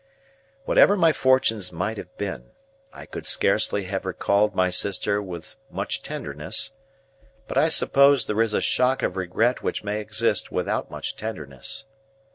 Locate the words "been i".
2.17-3.05